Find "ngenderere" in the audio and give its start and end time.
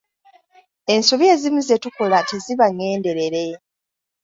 2.73-3.43